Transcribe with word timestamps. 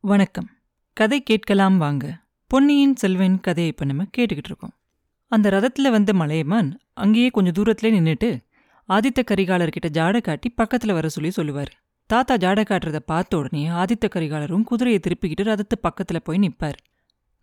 வணக்கம். 0.00 0.50
கதை 0.92 1.22
கேட்கலாம் 1.22 1.78
வாங்க. 1.78 2.20
பொன்னியின் 2.46 2.96
செல்வன் 2.96 3.40
கதையை 3.40 3.72
இப்போ 3.72 3.84
நம்ம 3.84 4.02
கேட்டுக்கிட்டு 4.02 4.50
இருக்கோம். 4.50 4.72
அந்த 5.26 5.50
ரதத்தில் 5.50 5.90
வந்த 5.90 6.12
மலையமான் 6.12 6.80
அங்கேயே 6.94 7.28
கொஞ்சம் 7.28 7.64
தூரத்துல 7.64 7.86
நின்றுட்டு 7.86 8.38
ஆதித்த 8.88 9.22
கரிகாலர்கிட்ட 9.30 9.88
ஜாடை 9.92 10.20
காட்டி 10.20 10.48
பக்கத்தில் 10.48 10.92
வர 10.92 11.08
சொல்லி 11.08 11.30
சொல்லுவார். 11.30 11.72
தாத்தா 12.06 12.36
ஜாடை 12.36 12.64
காட்டுறத 12.64 12.96
பார்த்த 12.96 13.36
உடனே 13.36 13.68
ஆதித்த 13.68 14.08
கரிகாலரும் 14.08 14.62
குதிரையை 14.62 15.00
திருப்பிக்கிட்டு 15.00 15.40
ரதத்து 15.40 15.76
பக்கத்தில் 15.80 16.24
போய் 16.24 16.38
நிற்பார் 16.38 16.78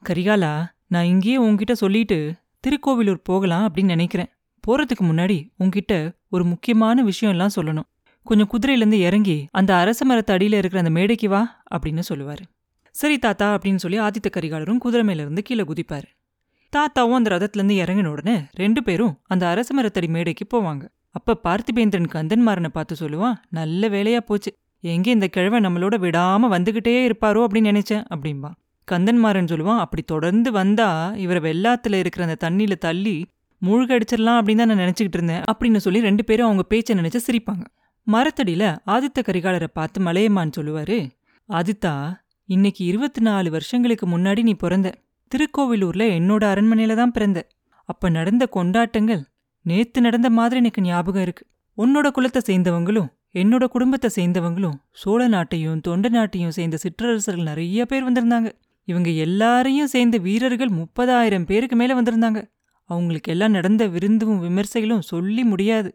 கரிகாலா 0.04 0.66
நான் 0.88 1.06
இங்கேயே 1.06 1.42
உன்கிட்ட 1.42 1.72
சொல்லிட்டு 1.72 2.36
திருக்கோவிலூர் 2.68 3.24
போகலாம் 3.24 3.74
அப்படின்னு 3.74 3.94
நினைக்கிறேன். 3.96 4.32
போறதுக்கு 4.68 5.04
முன்னாடி 5.04 5.54
உன்கிட்ட 5.60 6.16
ஒரு 6.30 6.46
முக்கியமான 6.46 7.04
விஷயம் 7.04 7.36
எல்லாம் 7.36 7.56
சொல்லணும். 7.56 7.90
கொஞ்சம் 8.30 8.50
குதிரையிலேருந்து 8.54 9.00
இறங்கி 9.08 9.38
அந்த 9.60 9.72
அரச 9.82 10.06
மரத்து 10.06 10.34
அடியில் 10.36 10.58
இருக்கிற 10.60 10.82
அந்த 10.84 10.94
மேடைக்கு 10.98 11.28
வா 11.34 11.42
அப்படின்னு 11.76 12.04
சொல்லுவார். 12.10 12.44
சரி 12.96 13.16
தாத்தா 13.20 13.48
அப்படின்னு 13.56 13.84
சொல்லி 13.84 13.98
ஆதித்த 14.00 14.28
கரிகாலரும் 14.36 14.82
குதிரை 14.84 15.04
மேலேருந்து 15.08 15.44
கீழே 15.48 15.64
குதிப்பார். 15.72 16.08
தாத்தாவும் 16.74 17.18
அந்த 17.20 17.30
ரதத்துலேருந்து 17.36 17.78
இறங்கின 17.84 18.12
உடனே 18.14 18.36
ரெண்டு 18.62 18.82
பேரும் 18.84 19.14
அந்த 19.34 19.44
அரச 19.54 19.70
மரத்தடி 19.78 20.08
மேடைக்கு 20.16 20.46
போவாங்க. 20.54 20.84
அப்ப 21.18 21.38
பார்த்திபேந்திரன் 21.48 22.10
கந்தன்மாரனை 22.16 22.72
பார்த்து 22.78 22.96
சொல்லுவான் 23.02 23.36
நல்ல 23.60 23.90
வேலையா 23.96 24.22
போச்சு. 24.30 24.52
எங்கே 24.84 25.12
இந்த 25.12 25.28
கிழவை 25.36 25.60
நம்மளோட 25.66 25.96
விடாம 26.06 26.50
வந்துக்கிட்டே 26.56 26.96
இருப்பாரோ 27.06 27.44
அப்படின்னு 27.46 27.72
நினைச்சேன் 27.74 28.04
அப்படின்பா 28.14 28.52
கந்தன்மாரன் 28.88 29.50
சொல்லுவான் 29.52 29.80
அப்படி 29.84 30.02
தொடர்ந்து 30.14 30.50
வந்தா 30.52 30.90
இவரை 31.24 31.42
வெள்ளாத்துல 31.48 32.00
இருக்கிற 32.02 32.26
அந்த 32.28 32.38
தண்ணியில 32.44 32.76
தள்ளி 32.88 33.16
மூழ்கடிச்சிடலாம் 33.62 34.38
அப்படின்னு 34.40 34.62
தான் 34.64 34.72
நான் 34.72 34.84
நினச்சிக்கிட்டு 34.84 35.18
இருந்தேன் 35.20 35.44
அப்படின்னு 35.52 35.80
சொல்லி 35.86 36.00
ரெண்டு 36.08 36.24
பேரும் 36.24 36.48
அவங்க 36.48 36.64
பேச்சை 36.72 36.98
நினைச்சு 37.00 37.20
சிரிப்பாங்க. 37.28 37.64
மரத்தடியில் 38.08 38.70
ஆதித்த 38.86 39.20
கரிகாலரை 39.28 39.68
பார்த்து 39.74 40.00
மலையமான் 40.02 40.56
சொல்லுவாரு 40.58 40.98
ஆதித்தா 41.50 41.94
இன்னைக்கு 42.50 42.86
இருபத்தி 42.86 43.22
நாலு 43.22 43.50
வருஷங்களுக்கு 43.52 44.06
முன்னாடி 44.08 44.42
நீ 44.44 44.54
பிறந்த. 44.54 44.88
திருக்கோவிலூர்ல 45.32 46.04
என்னோட 46.18 46.44
அரண்மனையில 46.54 46.96
தான் 46.96 47.12
பிறந்த. 47.12 47.40
அப்ப 47.90 48.10
நடந்த 48.10 48.44
கொண்டாட்டங்கள் 48.48 49.24
நேத்து 49.62 50.02
நடந்த 50.02 50.30
மாதிரி 50.30 50.60
எனக்கு 50.60 50.82
ஞாபகம் 50.82 51.22
இருக்கு. 51.22 51.44
உன்னோட 51.78 52.08
குலத்தை 52.18 52.42
சேர்ந்தவங்களும் 52.48 53.10
என்னோட 53.34 53.64
குடும்பத்தை 53.66 54.10
சேர்ந்தவங்களும் 54.16 54.78
சோழ 54.92 55.22
நாட்டையும் 55.28 55.82
தொண்ட 55.82 56.10
நாட்டையும் 56.10 56.56
சேர்ந்த 56.58 56.78
சிற்றரசர்கள் 56.78 57.44
நிறைய 57.44 57.86
பேர் 57.86 58.08
வந்திருந்தாங்க. 58.10 58.50
இவங்க 58.88 59.10
எல்லாரையும் 59.10 59.88
சேர்ந்த 59.88 60.18
வீரர்கள் 60.18 60.70
முப்பதாயிரம் 60.70 61.46
பேருக்கு 61.46 61.76
மேல 61.76 62.02
வந்திருந்தாங்க. 62.02 62.42
அவங்களுக்கு 62.90 63.32
எல்லாம் 63.32 63.52
நடந்த 63.52 63.88
விருந்தும் 63.88 64.40
விமர்சைகளும் 64.40 65.06
சொல்லி 65.12 65.44
முடியாது. 65.44 65.90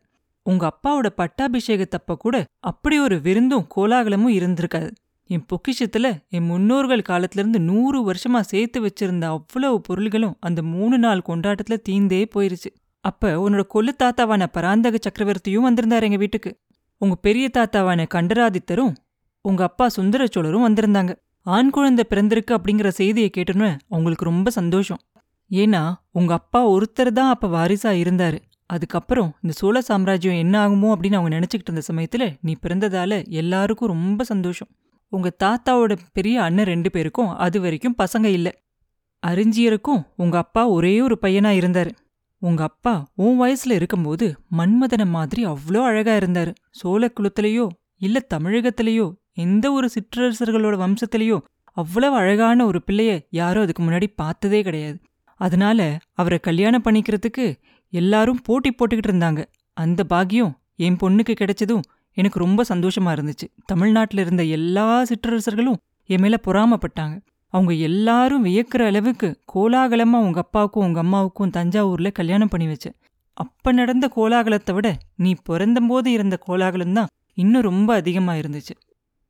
உங்க 0.50 0.64
அப்பாவோட 0.70 1.08
பட்டாபிஷேகத்தப்ப 1.16 2.16
கூட 2.18 2.36
அப்படி 2.60 2.96
ஒரு 2.98 3.16
விருந்தும் 3.20 3.66
கோலாகலமும் 3.76 4.36
இருந்திருக்காது. 4.38 4.90
என் 5.30 5.44
பொக்கிஷத்துல 5.50 6.06
என் 6.28 6.46
முன்னோர்கள் 6.46 7.02
காலத்திலிருந்து 7.02 7.58
நூறு 7.60 7.98
வருஷமா 8.06 8.40
சேர்த்து 8.52 8.78
வச்சிருந்த 8.86 9.26
அவ்வளவு 9.34 9.76
பொருள்களும் 9.80 10.36
அந்த 10.40 10.60
மூணு 10.74 10.96
நாள் 10.98 11.26
கொண்டாட்டத்துல 11.28 11.76
தீந்தே 11.88 12.22
போயிருச்சு. 12.34 12.70
அப்ப 13.04 13.28
உன்னோட 13.44 13.62
கொல்லு 13.74 13.92
தாத்தாவான 14.02 14.46
பராந்தக 14.52 14.98
சக்கரவர்த்தியும் 14.98 15.66
வந்திருந்தாரு 15.68 16.06
எங்க 16.08 16.16
வீட்டுக்கு. 16.16 16.50
உங்க 17.00 17.14
பெரிய 17.26 17.46
தாத்தாவான 17.58 18.06
கண்டராதித்தரும் 18.14 18.94
உங்க 19.44 19.62
அப்பா 19.64 19.86
சுந்தர 19.88 20.22
சோழரும் 20.26 20.66
வந்திருந்தாங்க. 20.68 21.12
ஆண் 21.46 21.70
குழந்தை 21.70 22.04
பிறந்திருக்கு 22.10 22.52
அப்படிங்கிற 22.56 22.88
செய்தியை 23.00 23.30
கேட்டோன்னு 23.36 23.68
அவங்களுக்கு 23.88 24.24
ரொம்ப 24.24 24.48
சந்தோஷம். 24.50 25.00
ஏன்னா 25.50 25.82
உங்க 26.18 26.32
அப்பா 26.34 26.60
ஒருத்தர் 26.70 27.16
தான் 27.18 27.32
அப்ப 27.34 27.48
வாரிசா 27.56 27.92
இருந்தாரு. 28.02 28.38
அதுக்கப்புறம் 28.70 29.30
இந்த 29.42 29.54
சோழ 29.58 29.80
சாம்ராஜ்யம் 29.80 30.36
என்ன 30.36 30.54
ஆகுமோ 30.64 30.88
அப்படின்னு 30.94 31.14
அவங்க 31.14 31.32
நினச்சிக்கிட்டு 31.38 31.68
இருந்த 31.68 31.82
சமயத்துல 31.90 32.24
நீ 32.40 32.52
பிறந்ததால 32.62 33.12
எல்லாருக்கும் 33.28 33.88
ரொம்ப 33.88 34.24
சந்தோஷம். 34.24 34.70
உங்க 35.12 35.28
தாத்தாவோட 35.44 35.92
பெரிய 36.12 36.36
அண்ணன் 36.42 36.64
ரெண்டு 36.64 36.90
பேருக்கும் 36.90 37.30
அது 37.36 37.58
வரைக்கும் 37.60 37.96
பசங்க 37.98 38.24
இல்ல. 38.24 38.48
அறிஞ்சியருக்கும் 39.22 40.02
உங்க 40.16 40.36
அப்பா 40.38 40.62
ஒரே 40.68 41.00
ஒரு 41.00 41.16
பையனா 41.22 41.52
இருந்தாரு. 41.60 41.90
உங்க 42.42 42.62
அப்பா 42.62 42.94
உன் 43.14 43.38
வயசுல 43.40 43.70
இருக்கும்போது 43.70 44.26
மன்மதன 44.58 45.04
மாதிரி 45.06 45.42
அவ்வளோ 45.46 45.80
அழகா 45.82 46.14
இருந்தாரு. 46.16 46.52
சோழ 46.70 47.10
குலத்திலேயோ 47.14 47.66
இல்ல 47.98 48.18
தமிழகத்திலேயோ 48.34 49.06
எந்த 49.36 49.66
ஒரு 49.72 49.88
சிற்றரசர்களோட 49.96 50.76
வம்சத்திலேயோ 50.84 51.38
அவ்வளவு 51.76 52.16
அழகான 52.16 52.64
ஒரு 52.66 52.78
பிள்ளைய 52.86 53.12
யாரும் 53.30 53.62
அதுக்கு 53.62 53.82
முன்னாடி 53.82 54.06
பார்த்ததே 54.16 54.60
கிடையாது. 54.62 54.98
அதனால 55.40 55.80
அவரை 56.12 56.38
கல்யாணம் 56.38 56.84
பண்ணிக்கிறதுக்கு 56.84 57.44
எல்லாரும் 57.92 58.40
போட்டி 58.42 58.70
போட்டுக்கிட்டு 58.70 59.10
இருந்தாங்க. 59.10 59.44
அந்த 59.72 60.04
பாக்கியம் 60.04 60.58
என் 60.76 60.96
பொண்ணுக்கு 61.02 61.34
கிடைச்சதும் 61.40 61.82
எனக்கு 62.12 62.38
ரொம்ப 62.38 62.64
சந்தோஷமா 62.68 63.10
இருந்துச்சு. 63.16 63.46
தமிழ்நாட்டில் 63.64 64.20
இருந்த 64.20 64.44
எல்லா 64.44 65.02
சிற்றரசர்களும் 65.02 65.76
என் 66.06 66.20
மேல 66.20 66.38
பொறாமப்பட்டாங்க. 66.46 67.20
அவங்க 67.46 67.72
எல்லாரும் 67.72 68.44
வியக்கிற 68.44 68.86
அளவுக்கு 68.86 69.40
கோலாகலமா 69.54 70.18
உங்க 70.26 70.40
அப்பாவுக்கும் 70.40 70.84
உங்க 70.84 70.98
அம்மாவுக்கும் 70.98 71.50
தஞ்சாவூர்ல 71.50 72.12
கல்யாணம் 72.12 72.48
பண்ணி 72.48 72.66
வச்ச 72.66 72.92
அப்ப 73.32 73.72
நடந்த 73.72 74.10
கோலாகலத்தை 74.16 74.74
விட 74.74 74.96
நீ 75.16 75.34
பிறந்தம்போது 75.48 76.06
இருந்த 76.06 76.36
கோலாகலம் 76.36 76.92
தான் 76.92 77.06
இன்னும் 77.34 77.62
ரொம்ப 77.62 77.94
அதிகமா 77.94 78.32
இருந்துச்சு. 78.32 78.74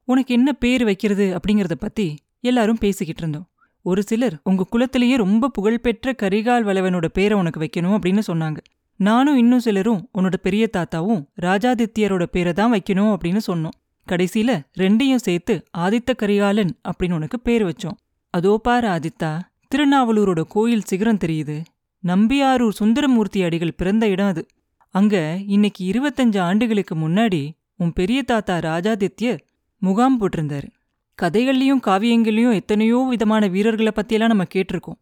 உனக்கு 0.05 0.35
என்ன 0.35 0.53
பேர் 0.53 0.85
வைக்கிறது 0.85 1.39
அப்படிங்கறத 1.39 1.73
பத்தி 1.79 2.19
எல்லாரும் 2.41 2.79
பேசிக்கிட்டு 2.79 3.21
இருந்தோம். 3.21 3.50
ஒரு 3.83 4.03
சிலர் 4.03 4.41
உங்க 4.45 4.67
குலத்திலேயே 4.71 5.17
ரொம்ப 5.17 5.49
புகழ்பெற்ற 5.49 6.15
கரிகால் 6.23 6.67
வளவனோட 6.69 7.07
பேரை 7.07 7.39
உனக்கு 7.39 7.61
வைக்கணும் 7.61 7.97
அப்படின்னு 7.97 8.23
சொன்னாங்க. 8.27 8.57
நானும் 8.97 9.37
இன்னும் 9.37 9.61
சிலரும் 9.61 10.09
உன்னோட 10.19 10.37
பெரிய 10.43 10.69
தாத்தாவும் 10.73 11.23
ராஜாதித்யரோட 11.43 12.23
பேரை 12.23 12.53
தான் 12.53 12.73
வைக்கணும் 12.73 13.13
அப்படின்னு 13.15 13.41
சொன்னோம். 13.47 13.77
கடைசியில 14.09 14.51
ரெண்டையும் 14.79 15.25
சேர்த்து 15.27 15.65
ஆதித்த 15.79 16.15
கரிகாலன் 16.17 16.79
அப்படின்னு 16.91 17.13
உனக்கு 17.13 17.41
பேர் 17.41 17.65
வச்சோம். 17.65 17.99
அதோ 18.31 18.59
பாரு 18.63 18.89
ஆதித்தா 18.89 19.41
திருநாவலூரோட 19.75 20.43
கோயில் 20.49 20.83
சிகரம் 20.83 21.23
தெரியுது. 21.25 21.65
நம்பியாரூர் 22.07 22.79
சுந்தரமூர்த்தி 22.81 23.43
அடிகள் 23.43 23.75
பிறந்த 23.75 24.09
இடம் 24.09 24.27
அது. 24.27 24.47
அங்க 24.91 25.39
இன்னைக்கு 25.47 25.91
இருபத்தஞ்சு 25.91 26.39
ஆண்டுகளுக்கு 26.39 26.95
முன்னாடி 26.95 27.51
உன் 27.77 27.93
பெரிய 27.93 28.23
தாத்தா 28.23 28.59
ராஜாதித்யர் 28.59 29.39
முகாம் 29.79 30.21
போட்டிருந்தாரு. 30.21 30.69
கதைகள்லயும் 31.23 31.85
காவியங்கள்லயும் 31.87 32.59
எத்தனையோ 32.61 32.99
விதமான 33.11 33.47
வீரர்களை 33.47 33.93
பற்றியெல்லாம் 33.95 34.33
நம்ம 34.33 34.47
கேட்டிருக்கோம். 34.55 34.99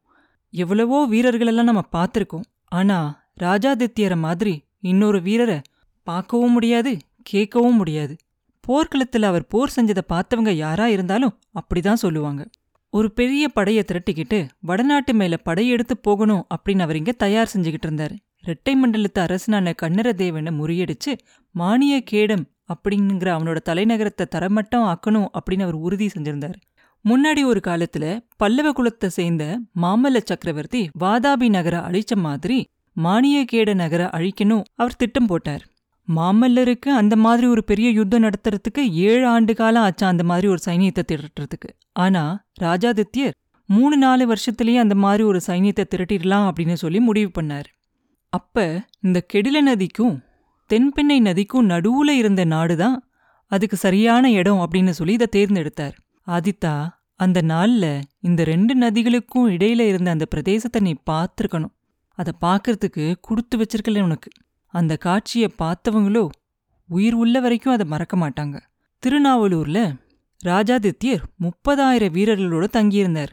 எவ்வளவோ 0.54 0.98
வீரர்களெல்லாம் 1.08 1.70
நம்ம 1.70 1.82
பார்த்துருக்கோம். 1.96 2.46
ஆனா 2.68 2.98
ராஜாதித்யரை 3.42 4.18
மாதிரி 4.18 4.54
இன்னொரு 4.80 5.18
வீரரை 5.22 5.58
பார்க்கவும் 6.06 6.52
முடியாது 6.52 6.92
கேட்கவும் 7.32 7.78
முடியாது. 7.80 8.14
போர்க்களத்தில் 8.64 9.22
அவர் 9.22 9.44
போர் 9.46 9.74
செஞ்சதை 9.76 10.02
பார்த்தவங்க 10.08 10.52
யாரா 10.64 10.86
இருந்தாலும் 10.86 11.36
அப்படி 11.50 11.80
தான் 11.80 12.02
சொல்லுவாங்க. 12.04 12.42
ஒரு 12.92 13.08
பெரிய 13.12 13.44
படையை 13.48 13.82
திரட்டிக்கிட்டு 13.86 14.38
வடநாட்டு 14.60 15.12
மேல 15.14 15.36
படையெடுத்து 15.36 15.94
போகணும் 15.96 16.46
அப்படின்னு 16.54 16.84
அவர் 16.86 16.96
இங்க 16.96 17.12
தயார் 17.12 17.52
செஞ்சுக்கிட்டு 17.54 17.88
இருந்தாரு. 17.88 18.14
இரட்டை 18.44 18.74
மண்டலத்து 18.82 19.20
அரசனான 19.20 19.74
கண்ணரதேவனை 19.82 20.52
முறியடிச்சு 20.60 21.12
மானிய 21.54 21.94
கேடம் 22.02 22.44
அப்படிங்கிற 22.72 23.28
அவனோட 23.36 23.58
தலைநகரத்தை 23.68 24.24
தரமட்டம் 24.34 24.86
ஆக்கணும் 24.92 25.28
அப்படின்னு 25.38 25.62
அவர் 25.62 25.78
உறுதி 25.86 26.06
செஞ்சிருந்தார். 26.06 26.58
முன்னாடி 27.04 27.42
ஒரு 27.44 27.60
காலத்துல 27.66 28.04
பல்லவ 28.36 28.68
குலத்தை 28.72 29.06
சேர்ந்த 29.06 29.44
மாமல்ல 29.82 30.20
சக்கரவர்த்தி 30.24 30.82
வாதாபி 31.00 31.48
நகரை 31.48 31.80
அழிச்ச 31.88 32.14
மாதிரி 32.16 32.58
மானியக்கேட 32.96 33.74
நகரை 33.74 34.06
அழிக்கணும் 34.16 34.64
அவர் 34.74 34.96
திட்டம் 34.96 35.26
போட்டார். 35.26 35.64
மாமல்லருக்கு 36.08 36.90
அந்த 37.00 37.14
மாதிரி 37.16 37.46
ஒரு 37.46 37.62
பெரிய 37.64 37.88
யுத்தம் 37.90 38.24
நடத்துறதுக்கு 38.24 38.82
ஏழு 39.08 39.26
ஆண்டு 39.26 39.54
காலம் 39.54 39.82
ஆச்சா 39.82 40.06
அந்த 40.08 40.24
மாதிரி 40.24 40.46
ஒரு 40.48 40.60
சைனியத்தை 40.66 41.02
திரட்டுறதுக்கு. 41.12 41.70
ஆனா 41.92 42.22
ராஜாதித்யர் 42.62 43.34
மூணு 43.68 43.96
நாலு 43.96 44.24
வருஷத்துலயே 44.32 44.78
அந்த 44.78 44.94
மாதிரி 44.94 45.22
ஒரு 45.22 45.40
சைனியத்தை 45.46 45.84
திரட்டிடலாம் 45.94 46.46
அப்படின்னு 46.48 46.72
சொல்லி 46.72 47.00
முடிவு 47.00 47.30
பண்ணார். 47.40 47.68
அப்ப 48.32 48.84
இந்த 49.00 49.18
கெடில 49.32 49.60
நதிக்கும் 49.60 50.16
தென்பெண்ணை 50.72 51.20
நதிக்கும் 51.20 51.68
நடுவுல 51.68 52.08
இருந்த 52.08 52.44
நாடுதான் 52.44 52.96
அதுக்கு 53.46 53.76
சரியான 53.76 54.30
இடம் 54.32 54.56
அப்படின்னு 54.56 54.90
சொல்லி 54.90 55.12
இதை 55.12 55.26
தேர்ந்தெடுத்தார். 55.36 55.92
ஆதித்தா 56.26 56.88
அந்த 57.14 57.42
நாள்ல 57.42 58.02
இந்த 58.20 58.44
ரெண்டு 58.44 58.78
நதிகளுக்கும் 58.78 59.48
இடையில 59.48 59.80
இருந்த 59.80 60.10
அந்த 60.10 60.26
பிரதேசத்தை 60.34 60.80
நீ 60.80 60.94
பார்த்துருக்கணும். 61.10 61.74
அதை 62.18 62.32
பார்க்கறதுக்கு 62.40 63.14
கொடுத்து 63.20 63.58
வச்சிருக்கல 63.58 64.02
உனக்கு. 64.02 64.30
அந்த 64.66 64.96
காட்சியை 64.96 65.54
பார்த்தவங்களோ 65.58 66.28
உயிர் 66.88 67.14
உள்ள 67.14 67.40
வரைக்கும் 67.40 67.72
அதை 67.72 67.86
மறக்க 67.86 68.16
மாட்டாங்க. 68.16 68.60
திருநாவலூர்ல 69.06 69.94
ராஜாதித்யர் 70.44 71.24
முப்பதாயிரம் 71.40 72.14
வீரர்களோட 72.16 72.66
தங்கியிருந்தார். 72.72 73.32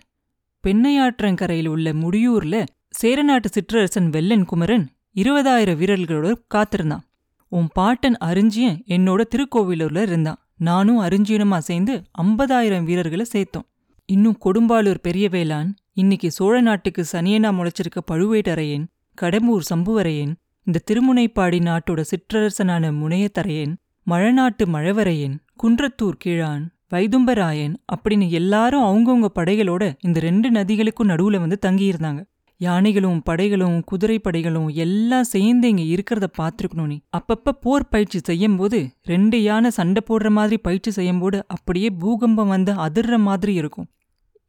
பெண்ணையாற்றங்கரையில் 0.64 1.68
உள்ள 1.68 1.94
முடியூர்ல 1.94 2.66
சேரநாட்டு 2.90 3.50
சிற்றரசன் 3.50 4.10
வெள்ளன் 4.10 4.46
குமரன் 4.46 4.90
இருபதாயிரம் 5.16 5.80
வீரர்களோட 5.82 6.34
காத்திருந்தான். 6.48 7.04
உன் 7.48 7.68
பாட்டன் 7.74 8.18
அரிஞ்சியன் 8.26 8.80
என்னோட 8.88 9.22
திருக்கோவிலூர்ல 9.36 10.02
இருந்தான். 10.02 10.40
நானும் 10.58 11.02
அரிஞ்சியனுமா 11.02 11.58
சேர்ந்து 11.58 12.02
ஐம்பதாயிரம் 12.22 12.84
வீரர்களை 12.84 13.26
சேர்த்தோம். 13.34 13.68
இன்னும் 14.06 14.38
கொடும்பாலூர் 14.46 14.98
பெரியவேளான் 15.08 15.70
இன்னைக்கு 15.94 16.32
சோழ 16.32 16.62
நாட்டுக்கு 16.62 17.06
சனியனா 17.12 17.50
முளைச்சிருக்க 17.58 18.00
பழுவேட்டரையன் 18.12 18.86
கடம்பூர் 19.22 19.66
சம்புவரையன் 19.74 20.34
இந்த 20.64 20.80
திருமுனைப்பாடி 20.92 21.60
நாட்டோட 21.60 22.04
சிற்றரசனான 22.12 22.92
முனையத்தரையன் 23.02 23.74
மழநாட்டு 24.08 24.64
மழவரையன் 24.66 25.36
குன்றத்தூர் 25.64 26.18
கீழான் 26.26 26.64
வைதும்பராயன் 26.94 27.76
அப்படின்னு 27.96 28.30
எல்லாரும் 28.30 28.84
அவங்கவுங்க 28.84 29.28
படைகளோட 29.36 29.94
இந்த 30.00 30.20
ரெண்டு 30.20 30.52
நதிகளுக்கும் 30.52 31.10
நடுவுல 31.10 31.40
வந்து 31.40 31.58
தங்கியிருந்தாங்க. 31.66 32.22
யானைகளும் 32.58 33.22
படைகளும் 33.30 33.78
குதிரை 33.84 34.20
படைகளும் 34.20 34.70
எல்லாம் 34.74 35.24
சேர்ந்து 35.24 35.68
இங்க 35.70 35.82
இருக்கிறத 35.82 36.28
பார்த்துருக்கணும் 36.38 36.86
நீ. 36.86 36.98
அப்பப்ப 37.18 37.56
போர் 37.62 37.90
பயிற்சி 37.90 38.20
செய்யும் 38.20 38.56
போது 38.56 38.80
ரெண்டு 39.04 39.44
யானை 39.44 39.70
சண்டை 39.70 40.02
போடுற 40.10 40.30
மாதிரி 40.30 40.58
பயிற்சி 40.58 40.92
செய்யும் 40.92 41.20
போது 41.20 41.40
அப்படியே 41.48 41.90
பூகம்பம் 41.90 42.48
வந்து 42.48 42.74
அதிர்ற 42.74 43.18
மாதிரி 43.20 43.54
இருக்கும். 43.54 43.88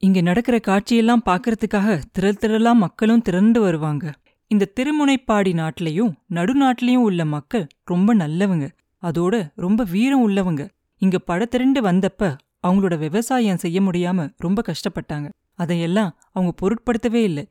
இங்க 0.02 0.20
நடக்கிற 0.20 0.56
காட்சியெல்லாம் 0.66 1.26
பார்க்கறதுக்காக 1.26 2.02
திரள் 2.12 2.40
திரளா 2.40 2.72
மக்களும் 2.72 3.22
திரண்டு 3.22 3.60
வருவாங்க. 3.60 4.14
இந்த 4.50 4.70
திருமுனைப்பாடி 4.80 5.52
நாட்டிலையும் 5.52 6.12
நடுநாட்டிலையும் 6.34 7.06
உள்ள 7.08 7.24
மக்கள் 7.24 7.66
ரொம்ப 7.84 8.14
நல்லவங்க. 8.14 8.66
அதோட 9.02 9.34
ரொம்ப 9.54 9.84
வீரம் 9.84 10.24
உள்ளவங்க. 10.28 10.62
இங்க 11.02 11.18
படத்திரண்டு 11.18 11.80
வந்தப்ப 11.80 12.34
அவங்களோட 12.66 12.98
விவசாயம் 12.98 13.56
செய்ய 13.56 13.80
முடியாம 13.80 14.28
ரொம்ப 14.36 14.62
கஷ்டப்பட்டாங்க. 14.66 15.28
அதையெல்லாம் 15.54 16.10
அவங்க 16.32 16.52
பொருட்படுத்தவே 16.62 17.22
இல்லை. 17.22 17.44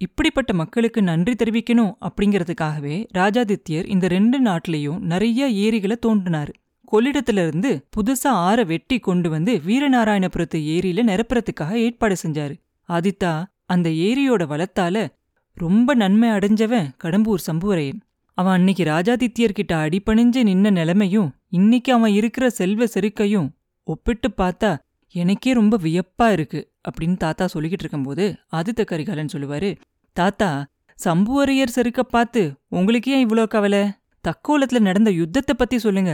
இப்படிப்பட்ட 0.00 0.52
மக்களுக்கு 0.52 1.02
நன்றி 1.02 1.32
தெரிவிக்கணும் 1.32 1.92
அப்படிங்கிறதுக்காகவே 2.00 2.96
ராஜாதித்யர் 3.14 3.88
இந்த 3.88 4.08
ரெண்டு 4.08 4.42
நாட்டிலையும் 4.42 4.98
நிறைய 4.98 5.48
ஏரிகளை 5.48 5.96
தோண்டினாரு. 6.06 6.52
கொள்ளிடத்துல 6.92 7.46
இருந்து 7.46 7.86
புதுசா 7.96 8.26
ஆற 8.26 8.64
வெட்டி 8.64 8.98
கொண்டு 8.98 9.30
வந்து 9.30 9.60
வீரநாராயணபுரத்து 9.66 10.60
ஏரியில 10.74 11.02
நிரப்புறதுக்காக 11.10 11.72
ஏற்பாடு 11.72 12.16
செஞ்சாரு. 12.26 12.54
ஆதித்தா 12.88 13.44
அந்த 13.66 13.90
ஏரியோட 13.90 14.46
வளத்தால 14.52 15.06
ரொம்ப 15.54 15.94
நன்மை 15.94 16.28
அடைஞ்சவன் 16.28 16.88
கடம்பூர் 17.04 17.46
சம்புவரையன். 17.46 18.00
அவன் 18.34 18.52
அன்னைக்கு 18.52 18.84
ராஜாதித்யர்கிட்ட 18.84 19.72
அடிபணிஞ்சு 19.72 20.42
நின்ன 20.50 20.70
நிலைமையும் 20.70 21.32
இன்னைக்கு 21.48 21.92
அவன் 21.92 22.12
இருக்கிற 22.12 22.50
செல்வ 22.50 22.84
செருக்கையும் 22.84 23.48
ஒப்பிட்டு 23.84 24.30
பார்த்தா 24.36 24.78
எனக்கே 25.14 25.52
ரொம்ப 25.52 25.78
வியப்பா 25.82 26.32
இருக்கு. 26.32 26.60
அப்படின்னு 26.88 27.16
தாத்தா 27.16 27.48
சொல்லிக்கிட்டு 27.54 27.84
இருக்கும்போது 27.84 28.36
ஆதித்த 28.52 28.84
கரிகாலன் 28.84 29.32
சொல்லுவாரு 29.32 29.76
தாத்தா 30.12 30.66
சம்புவரையர் 31.04 31.74
செருக்க 31.74 32.00
பார்த்து 32.00 32.54
உங்களுக்கு 32.68 33.12
ஏன் 33.12 33.26
இவ்வளோ 33.26 33.46
கவலை? 33.46 33.82
தக்கோலத்துல 34.24 34.78
நடந்த 34.78 35.10
யுத்தத்தை 35.10 35.54
பத்தி 35.56 35.78
சொல்லுங்க. 35.78 36.12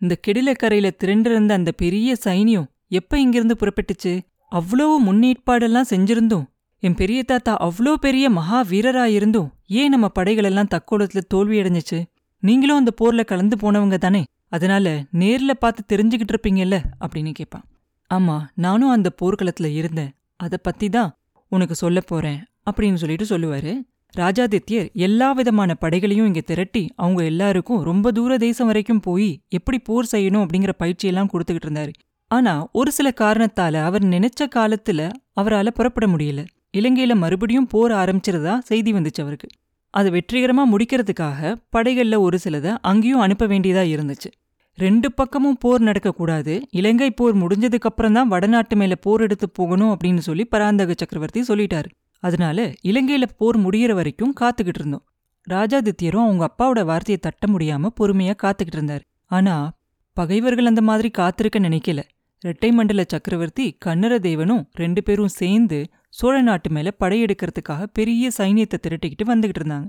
இந்த 0.00 0.16
கெடிலக்கரையில 0.26 0.90
திரண்டிருந்த 1.04 1.52
அந்த 1.52 1.72
பெரிய 1.72 2.16
சைனியம் 2.24 2.66
எப்ப 2.88 3.20
இங்கிருந்து 3.20 3.56
புறப்பட்டுச்சு? 3.60 4.20
அவ்வளோ 4.52 4.86
முன்னேற்பாடெல்லாம் 5.06 5.90
செஞ்சிருந்தோம். 5.90 6.46
என் 6.82 6.94
பெரிய 6.94 7.22
தாத்தா 7.22 7.56
அவ்வளோ 7.60 7.92
பெரிய 7.94 8.30
மகா 8.30 8.64
வீரராயிருந்தும் 8.64 9.50
ஏன் 9.66 9.88
நம்ம 9.88 10.10
படைகளெல்லாம் 10.18 10.72
தக்கோலத்துல 10.74 11.18
தோல்வி 11.28 11.60
அடைஞ்சிச்சு? 11.60 12.04
நீங்களும் 12.42 12.76
அந்த 12.76 12.92
போர்ல 13.00 13.24
கலந்து 13.24 13.56
போனவங்க 13.56 13.98
தானே. 13.98 14.24
அதனால 14.48 15.04
நேர்ல 15.12 15.50
பார்த்து 15.50 15.96
தெரிஞ்சுக்கிட்டு 15.96 16.34
இருப்பீங்கல்ல? 16.34 16.76
அப்படின்னு 17.00 17.32
கேட்பான் 17.32 17.64
ஆமா 18.14 18.36
நானும் 18.54 18.88
அந்த 18.88 19.10
போர்க்களத்துல 19.22 19.68
இருந்தேன். 19.74 20.12
அதை 20.36 20.58
பத்தி 20.62 20.88
தான் 20.88 21.10
உனக்கு 21.48 21.74
சொல்ல 21.74 22.00
போறேன் 22.00 22.40
அப்படின்னு 22.70 22.94
சொல்லிட்டு 22.94 23.24
சொல்லுவாரு. 23.24 23.72
ராஜாதித்யர் 24.18 24.92
எல்லா 24.92 25.32
விதமான 25.32 25.74
படைகளையும் 25.74 26.26
இங்க 26.26 26.40
திரட்டி 26.40 26.82
அவங்க 26.96 27.24
எல்லாருக்கும் 27.24 27.82
ரொம்ப 27.82 28.12
தூர 28.12 28.36
தேசம் 28.38 28.66
வரைக்கும் 28.66 29.00
போய் 29.00 29.40
எப்படி 29.48 29.78
போர் 29.78 30.10
செய்யணும் 30.12 30.44
அப்படிங்கிற 30.44 30.72
பயிற்சியெல்லாம் 30.78 31.30
கொடுத்துக்கிட்டு 31.32 31.68
இருந்தாரு. 31.70 31.92
ஆனா 32.30 32.68
ஒரு 32.72 32.92
சில 32.92 33.12
காரணத்தால 33.20 33.74
அவர் 33.82 34.04
நினைச்ச 34.04 34.46
காலத்துல 34.54 35.10
அவரால 35.40 35.68
புறப்பட 35.68 36.06
முடியல. 36.06 36.46
இலங்கையில 36.76 37.14
மறுபடியும் 37.14 37.66
போர் 37.66 37.92
ஆரம்பிச்சிருதா 37.92 38.58
செய்தி 38.58 38.92
வந்துச்சு 38.92 39.20
அவருக்கு. 39.20 39.48
அதை 39.90 40.10
வெற்றிகரமா 40.12 40.64
முடிக்கிறதுக்காக 40.72 41.54
படைகள்ல 41.76 42.18
ஒரு 42.18 42.38
சிலதை 42.44 42.76
அங்கேயும் 42.80 43.20
அனுப்ப 43.20 43.46
வேண்டியதா 43.46 43.84
இருந்துச்சு. 43.94 44.30
ரெண்டு 44.78 45.12
பக்கமும் 45.12 45.58
போர் 45.60 45.82
நடக்கக்கூடாது 45.82 46.62
இலங்கை 46.70 47.10
போர் 47.10 47.36
முடிஞ்சதுக்கு 47.36 47.88
அப்புறம் 47.90 48.12
தான் 48.12 48.28
வடநாட்டு 48.28 48.76
மேல 48.76 48.94
போர் 48.94 49.20
எடுத்து 49.20 49.50
போகணும் 49.50 49.90
அப்படின்னு 49.90 50.18
சொல்லி 50.18 50.44
பராந்தக 50.44 50.94
சக்கரவர்த்தி 50.96 51.40
சொல்லிட்டாரு. 51.40 51.90
அதனால 52.22 52.72
இலங்கையில 52.82 53.22
போர் 53.36 53.58
முடியிற 53.58 53.92
வரைக்கும் 53.92 54.34
காத்துக்கிட்டு 54.40 54.80
இருந்தோம். 54.80 55.04
ராஜாதித்யரும் 55.50 56.24
அவங்க 56.26 56.44
அப்பாவோட 56.50 56.84
வார்த்தையை 56.84 57.18
தட்ட 57.20 57.46
முடியாம 57.52 57.90
பொறுமையா 58.00 58.34
காத்துக்கிட்டு 58.42 58.78
இருந்தார். 58.78 59.04
ஆனா 59.26 59.72
பகைவர்கள் 60.16 60.66
அந்த 60.66 60.82
மாதிரி 60.82 61.10
காத்திருக்க 61.10 61.58
நினைக்கல. 61.58 62.00
இரட்டை 62.40 62.72
மண்டல 62.72 63.04
சக்கரவர்த்தி 63.08 63.76
கன்னரதேவனும் 63.84 64.64
ரெண்டு 64.72 65.02
பேரும் 65.02 65.34
சேர்ந்து 65.40 65.78
சோழ 66.08 66.40
நாட்டு 66.40 66.70
மேல 66.70 66.88
படையெடுக்கிறதுக்காக 67.00 67.86
பெரிய 67.92 68.30
சைனியத்தை 68.38 68.78
திரட்டிக்கிட்டு 68.80 69.34
வந்துகிட்டு 69.34 69.60
இருந்தாங்க. 69.60 69.86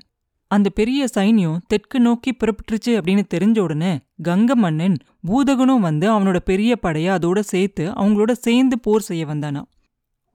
அந்த 0.56 0.70
பெரிய 0.80 1.08
சைன்யம் 1.16 1.62
தெற்கு 1.68 2.00
நோக்கி 2.00 2.32
புறப்பட்டுருச்சு 2.32 2.92
அப்படின்னு 2.98 3.24
தெரிஞ்ச 3.34 3.60
உடனே 3.60 3.94
கங்க 4.24 4.54
மன்னன் 4.56 4.98
பூதகனும் 5.28 5.86
வந்து 5.88 6.08
அவனோட 6.14 6.40
பெரிய 6.50 6.72
படைய 6.84 7.08
அதோட 7.18 7.40
சேர்த்து 7.52 7.86
அவங்களோட 7.92 8.32
சேர்ந்து 8.46 8.78
போர் 8.80 9.08
செய்ய 9.10 9.24
வந்தானா. 9.26 9.62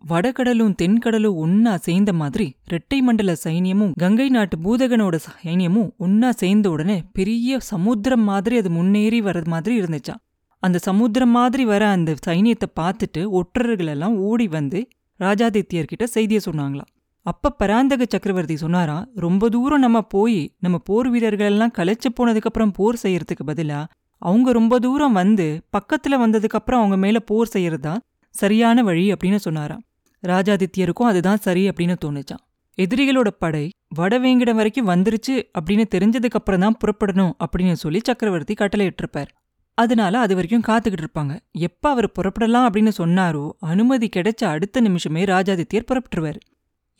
வடகடலும் 0.02 0.75
தென்கடலும் 0.82 1.38
ஒன்னா 1.44 1.72
சேர்ந்த 1.87 2.11
மாதிரி 2.12 2.46
ரெட்டை 2.70 2.99
மண்டல 3.00 3.32
சைனியமும் 3.44 3.93
கங்கை 3.99 4.28
நாட்டு 4.28 4.56
பூதகனோட 4.58 5.17
சைனியமும் 5.26 5.90
ஒன்னா 5.99 6.28
சேர்ந்த 6.43 6.70
உடனே 6.70 6.96
பெரிய 7.12 7.58
சமுத்திரம் 7.73 8.25
மாதிரி 8.31 8.56
அது 8.56 8.70
முன்னேறி 8.70 9.20
வர்றது 9.20 9.50
மாதிரி 9.55 9.75
இருந்துச்சான் 9.81 10.23
அந்த 10.62 10.78
சமுத்திரம் 10.78 11.34
மாதிரி 11.38 11.64
வர 11.64 11.82
அந்த 11.88 12.14
சைனியத்தை 12.26 12.69
பார்த்துட்டு 12.81 13.20
ஒற்றர்கள் 13.40 13.87
எல்லாம் 13.87 14.16
ஓடி 14.28 14.49
வந்து 14.49 14.81
ராஜாதித்யர்கிட்ட 15.20 16.05
செய்தியை 16.16 16.40
சொன்னாங்களாம். 16.44 16.90
அப்ப 17.22 17.50
பராந்தக 17.50 18.05
சக்கரவர்த்தி 18.08 18.56
சொன்னாராம் 18.56 19.08
ரொம்ப 19.14 19.49
தூரம் 19.49 19.81
நம்ம 19.81 20.02
போய் 20.02 20.55
நம்ம 20.58 20.78
போர் 20.78 21.08
வீரர்கள் 21.08 21.46
எல்லாம் 21.46 21.72
களைச்சு 21.78 22.08
போனதுக்கப்புறம் 22.20 22.72
போர் 22.72 22.99
செய்யறதுக்கு 23.02 23.43
பதிலா 23.46 23.84
அவங்க 24.19 24.52
ரொம்ப 24.52 24.78
தூரம் 24.78 25.12
வந்து 25.12 25.62
பக்கத்துல 25.78 26.11
வந்ததுக்கப்புறம் 26.11 26.81
அவங்க 26.81 26.96
மேல 26.96 27.20
போர் 27.20 27.49
செய்யறதுதான் 27.52 27.99
சரியான 28.31 28.82
வழி 28.82 29.12
அப்படின்னு 29.12 29.37
சொன்னாராம் 29.37 29.82
ராஜாதித்யருக்கும் 30.26 31.11
அதுதான் 31.11 31.37
சரி 31.37 31.69
அப்படின்னு 31.69 31.96
தோணுச்சான் 32.05 32.49
எதிரிகளோட 32.78 33.28
படை 33.38 33.70
வடவேங்கிடம் 33.96 34.55
வரைக்கும் 34.55 34.88
வந்துருச்சு 34.88 35.43
அப்படின்னு 35.61 35.84
தெரிஞ்சதுக்கப்புறம் 35.94 36.58
தான் 36.58 36.76
புறப்படணும் 36.76 37.32
அப்படின்னு 37.44 37.73
சொல்லி 37.73 38.00
சக்கரவர்த்தி 38.05 38.55
கட்டளையிட்டிருப்பார். 38.55 39.26
அதனால 39.75 40.19
அது 40.19 40.34
வரைக்கும் 40.34 40.76
காத்துக்கிட்டு 40.76 41.05
இருப்பாங்க. 41.05 41.38
எப்ப 41.50 41.90
அவர் 41.90 42.12
புறப்படலாம் 42.19 42.66
அப்படின்னு 42.66 42.90
சொன்னாரோ 42.99 43.50
அனுமதி 43.58 44.08
கிடைச்ச 44.16 44.44
அடுத்த 44.44 44.81
நிமிஷமே 44.81 45.25
ராஜாதித்யர் 45.25 45.87
புறப்பட்டுருவார். 45.93 46.40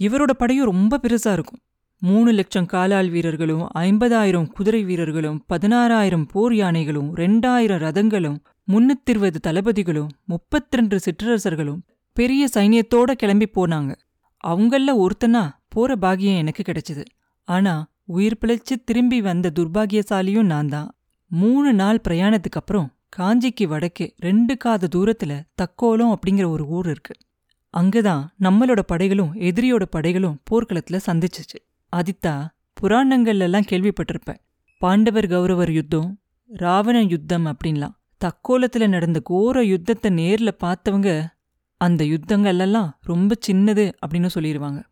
இவரோட 0.01 0.31
படையும் 0.31 0.65
ரொம்ப 0.65 0.99
பெருசா 1.03 1.33
இருக்கும். 1.33 1.61
மூணு 2.03 2.33
லட்சம் 2.33 2.67
காலாள் 2.67 3.11
வீரர்களும் 3.11 3.65
ஐம்பதாயிரம் 3.79 4.47
குதிரை 4.49 4.85
வீரர்களும் 4.85 5.45
பதினாறாயிரம் 5.49 6.27
போர் 6.33 6.55
யானைகளும் 6.55 7.11
ரெண்டாயிரம் 7.17 7.83
ரதங்களும் 7.87 8.39
முன்னூத்திருவது 8.73 9.39
தளபதிகளும் 9.47 10.13
முப்பத்திரண்டு 10.25 10.99
சிற்றரசர்களும் 10.99 11.81
பெரிய 12.13 12.49
சைனியத்தோட 12.55 13.11
கிளம்பி 13.13 13.49
போனாங்க. 13.55 13.93
அவங்கள 14.45 14.93
ஒருத்தனா 15.05 15.43
போற 15.69 15.97
பாகியம் 16.01 16.37
எனக்கு 16.37 16.63
கிடைச்சது. 16.69 17.05
ஆனா 17.49 17.75
உயிர் 18.05 18.39
பிழைச்சு 18.41 18.75
திரும்பி 18.85 19.21
வந்த 19.21 19.53
துர்பாகியசாலியும் 19.55 20.51
நான் 20.53 20.69
தான் 20.69 20.89
மூணு 21.31 21.73
நாள் 21.73 22.01
பிரயாணத்துக்கு 22.09 22.61
அப்புறம் 22.61 22.89
காஞ்சிக்கு 23.17 23.65
வடக்கே 23.65 24.15
ரெண்டு 24.19 24.57
காத 24.57 24.89
தூரத்துல 24.97 25.33
தக்கோலம் 25.63 26.15
அப்படிங்கிற 26.15 26.47
ஒரு 26.47 26.67
ஊர் 26.67 26.89
இருக்கு. 26.91 27.15
அங்கதான் 27.77 28.27
நம்மளோட 28.41 28.79
படைகளும் 28.87 29.35
எதிரியோட 29.35 29.83
படைகளும் 29.91 30.41
போர்க்களத்துல 30.51 31.01
சந்திச்சிச்சு. 31.07 31.59
ஆதித்தா 31.97 32.47
புராணங்கள்ல 32.81 33.39
எல்லாம் 33.39 34.37
பாண்டவர் 34.79 35.27
கௌரவர் 35.27 35.71
யுத்தம் 35.71 36.21
ராவண 36.49 37.03
யுத்தம் 37.03 37.47
அப்படின்லாம். 37.47 37.99
தக்கோலத்துல 38.25 38.89
நடந்த 38.89 39.21
கோர 39.21 39.65
யுத்தத்தை 39.65 40.11
நேர்ல 40.11 40.49
பார்த்தவங்க 40.65 41.27
அந்த 41.77 42.05
யுத்தங்கள்லாம் 42.05 42.91
ரொம்ப 43.01 43.35
சின்னது 43.47 43.93
அப்படின்னு 44.07 44.29
சொல்லிடுவாங்க 44.35 44.83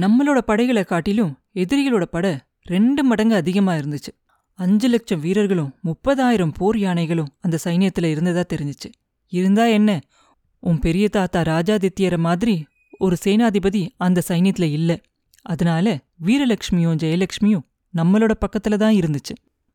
நம்மளோட 0.00 0.38
படைகளை 0.38 0.84
காட்டிலும் 0.84 1.38
எதிரிகளோட 1.54 2.02
படை 2.02 2.38
ரெண்டு 2.62 3.04
மடங்கு 3.04 3.34
அதிகமா 3.34 3.74
இருந்துச்சு. 3.74 4.14
அஞ்சு 4.54 4.88
லட்சம் 4.88 5.20
வீரர்களும் 5.20 5.74
முப்பதாயிரம் 5.84 6.52
போர் 6.54 6.78
யானைகளும் 6.78 7.28
அந்த 7.40 7.58
சைன்யத்துல 7.64 8.04
இருந்ததா 8.04 8.44
தெரிஞ்சிச்சு. 8.54 8.92
இருந்தா 9.26 9.64
என்ன 9.64 10.00
உன் 10.58 10.78
பெரிய 10.78 11.08
தாத்தா 11.08 11.40
ராஜாதித்யர 11.40 12.18
மாதிரி 12.18 12.64
ஒரு 12.98 13.16
சேனாதிபதி 13.24 13.88
அந்த 13.96 14.22
சைனியத்துல 14.28 14.62
இல்ல. 14.62 15.00
அதனால 15.42 15.98
வீரலட்சுமியும் 16.24 16.96
ஜெயலட்சுமியும் 17.02 17.66
நம்மளோட 17.96 18.30
பக்கத்துல 18.40 18.76
தான் 18.76 18.94
இருந்துச்சு. 18.94 19.34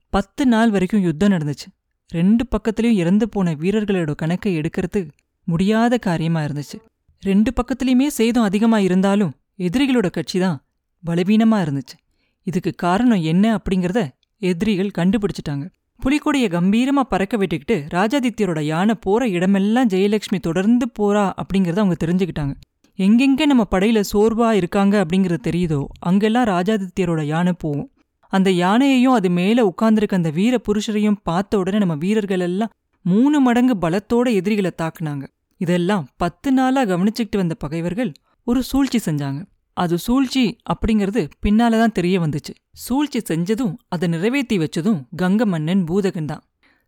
பத்து 0.10 0.46
நாள் 0.46 0.70
வரைக்கும் 0.70 1.02
யுத்தம் 1.02 1.32
நடந்துச்சு. 1.32 1.68
ரெண்டு 2.08 2.46
பக்கத்துலயும் 2.52 2.94
இறந்து 2.94 3.30
போன 3.30 3.54
வீரர்களோட 3.54 4.16
கணக்கை 4.16 4.60
எடுக்கிறது 4.60 5.10
முடியாத 5.44 5.98
காரியமா 5.98 6.42
இருந்துச்சு. 6.42 6.78
ரெண்டு 7.20 7.52
பக்கத்துலயுமே 7.52 8.08
சேதம் 8.08 8.44
அதிகமா 8.44 8.80
இருந்தாலும் 8.80 9.34
எதிரிகளோட 9.58 10.10
கட்சி 10.10 10.40
தான் 10.40 10.64
பலவீனமா 11.06 11.66
இருந்துச்சு. 11.66 11.98
இதுக்கு 12.44 12.74
காரணம் 12.76 13.22
என்ன 13.22 13.58
அப்படிங்கறத 13.58 14.10
எதிரிகள் 14.38 14.92
கண்டுபிடிச்சிட்டாங்க. 14.98 15.70
புலிக்கொடிய 16.04 16.46
கம்பீரமா 16.48 17.00
பறக்க 17.00 17.38
விட்டுக்கிட்டு 17.38 17.76
ராஜாதித்யரோட 17.94 18.62
யானை 18.62 18.96
போற 18.96 19.28
இடமெல்லாம் 19.28 19.88
ஜெயலட்சுமி 19.88 20.40
தொடர்ந்து 20.40 20.86
போறா 21.00 21.34
அப்படிங்கறத 21.42 21.80
அவங்க 21.84 21.96
தெரிஞ்சுக்கிட்டாங்க. 22.06 22.54
எங்கெங்க 22.98 23.46
நம்ம 23.46 23.68
படையில 23.72 24.04
சோர்வா 24.14 24.52
இருக்காங்க 24.52 25.06
அப்படிங்கறது 25.06 25.38
தெரியுதோ 25.44 25.86
அங்கெல்லாம் 26.00 26.46
ராஜாதித்யரோட 26.46 27.24
யானை 27.24 27.54
போகும் 27.54 27.92
அந்த 28.28 28.50
யானையையும் 28.52 29.14
அது 29.14 29.30
மேல 29.30 29.66
உட்கார்ந்துருக்க 29.66 30.14
அந்த 30.14 30.30
வீர 30.30 30.62
புருஷரையும் 30.68 31.22
பார்த்த 31.24 31.58
உடனே 31.58 31.78
நம்ம 31.78 31.96
வீரர்கள் 31.96 32.40
எல்லாம் 32.40 32.70
மூணு 33.06 33.40
மடங்கு 33.40 33.76
பலத்தோட 33.82 34.34
எதிரிகளை 34.34 34.72
தாக்குனாங்க. 34.82 35.24
இதெல்லாம் 35.58 36.08
பத்து 36.18 36.52
நாளா 36.52 36.84
கவனிச்சுக்கிட்டு 36.84 37.36
வந்த 37.36 37.56
பகைவர்கள் 37.56 38.12
ஒரு 38.44 38.64
சூழ்ச்சி 38.64 39.12
செஞ்சாங்க. 39.12 39.40
அது 39.78 39.96
சூழ்ச்சி 39.98 40.44
அப்படிங்கிறது 40.74 41.22
பின்னால 41.44 41.78
தான் 41.82 41.96
தெரிய 41.98 42.16
வந்துச்சு. 42.20 42.54
சூழ்ச்சி 42.86 43.20
செஞ்சதும் 43.30 43.76
அதை 43.90 44.08
நிறைவேற்றி 44.10 44.58
வச்சதும் 44.58 45.00
கங்க 45.22 45.46
மன்னன் 45.46 45.84
பூதகன் 45.84 46.30
தான். 46.32 46.44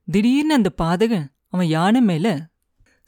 திடீர்னு 0.07 0.53
அந்த 0.53 0.69
பாதகன் 0.81 1.27
அவன் 1.49 1.67
யானை 1.67 2.01
மேல 2.01 2.27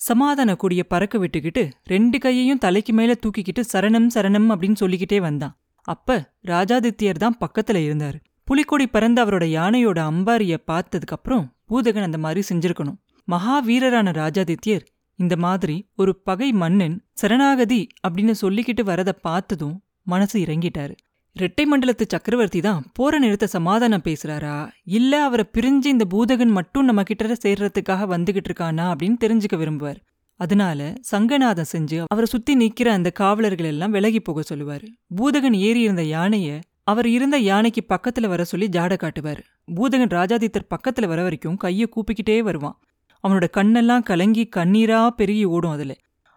சமாதான 0.02 0.56
கொடிய 0.56 0.82
பறக்க 0.84 1.18
விட்டுக்கிட்டு 1.18 1.64
ரெண்டு 1.84 2.18
கையையும் 2.18 2.58
தலைக்கு 2.58 2.94
மேல 2.94 3.12
தூக்கிக்கிட்டு 3.24 3.62
சரணம் 3.74 4.08
சரணம் 4.16 4.48
அப்படின்னு 4.54 4.82
சொல்லிக்கிட்டே 4.82 5.20
வந்தான். 5.20 5.54
அப்ப 5.88 6.18
ராஜாதித்யர் 6.48 7.22
தான் 7.24 7.38
பக்கத்துல 7.40 7.78
இருந்தாரு. 7.88 8.18
புலிக்கொடி 8.44 8.86
பறந்த 8.88 9.20
அவரோட 9.26 9.46
யானையோட 9.58 10.00
அம்பாரிய 10.12 10.56
பார்த்ததுக்கப்புறம் 10.72 11.46
பூதகன் 11.70 12.08
அந்த 12.08 12.18
மாதிரி 12.18 12.42
செஞ்சிருக்கணும். 12.50 12.98
மகாவீரரான 13.28 14.12
ராஜாதித்யர் 14.22 14.84
இந்த 15.16 15.36
மாதிரி 15.36 15.90
ஒரு 15.96 16.16
பகை 16.16 16.52
மன்னன் 16.52 17.04
சரணாகதி 17.14 17.88
அப்படின்னு 18.08 18.34
சொல்லிக்கிட்டு 18.42 18.84
வரதை 18.86 19.12
பார்த்ததும் 19.22 19.84
மனசு 20.04 20.40
இறங்கிட்டாரு. 20.40 20.94
இரட்டை 21.34 21.66
மண்டலத்து 21.72 22.02
சக்கரவர்த்தி 22.08 22.60
தான் 22.60 22.86
போற 22.94 23.20
நிறுத்த 23.20 23.48
சமாதானம் 23.48 24.02
பேசுறாரா? 24.04 24.70
இல்ல 24.84 25.24
அவரை 25.24 25.46
பிரிஞ்சு 25.54 25.86
இந்த 25.86 26.06
பூதகன் 26.10 26.52
மட்டும் 26.52 26.86
நம்ம 26.86 27.04
கிட்ட 27.04 27.26
சேர்றதுக்காக 27.26 28.08
வந்துகிட்டு 28.08 28.50
இருக்கானா 28.50 28.94
அப்படின்னு 28.94 29.16
தெரிஞ்சுக்க 29.24 29.58
விரும்புவார். 29.58 29.96
அதனால 30.36 30.94
சங்கநாதம் 31.12 31.66
செஞ்சு 31.72 32.04
அவரை 32.08 32.26
சுத்தி 32.26 32.58
நிக்கிற 32.58 32.88
அந்த 32.88 33.10
காவலர்கள் 33.10 33.66
எல்லாம் 33.66 33.92
விலகி 33.92 34.20
போக 34.20 34.44
சொல்லுவாரு. 34.54 34.88
பூதகன் 35.16 35.54
ஏறி 35.54 35.82
இருந்த 35.82 36.02
யானைய 36.02 36.62
அவர் 36.84 37.08
இருந்த 37.08 37.38
யானைக்கு 37.38 37.86
பக்கத்துல 37.90 38.28
வர 38.28 38.44
சொல்லி 38.44 38.68
ஜாட 38.68 38.98
காட்டுவார். 38.98 39.44
பூதகன் 39.76 40.14
ராஜாதித்தர் 40.14 40.70
பக்கத்துல 40.76 41.08
வர 41.08 41.22
வரைக்கும் 41.22 41.58
கையை 41.58 41.90
கூப்பிக்கிட்டே 41.90 42.40
வருவான். 42.40 42.80
அவனோட 43.26 43.46
கண்ணெல்லாம் 43.58 44.04
கலங்கி 44.04 44.50
கண்ணீரா 44.56 45.08
பெருகி 45.08 45.46
ஓடும் 45.46 45.72
அதுல. 45.72 45.94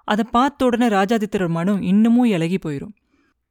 அதை 0.08 0.24
பார்த்த 0.30 0.64
உடனே 0.64 0.86
ராஜாதித்தரோட 0.86 1.48
மனம் 1.48 1.82
இன்னமும் 1.82 2.24
இலகி 2.24 2.58
போயிடும் 2.66 2.94